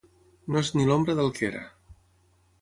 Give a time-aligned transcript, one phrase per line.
[0.55, 1.63] No és ni l'ombra del que era.